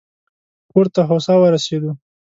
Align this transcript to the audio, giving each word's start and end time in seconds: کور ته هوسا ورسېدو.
کور 0.71 0.85
ته 0.93 1.01
هوسا 1.09 1.33
ورسېدو. 1.39 1.91